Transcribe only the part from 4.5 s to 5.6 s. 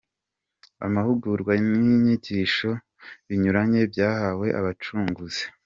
Abacunguzi;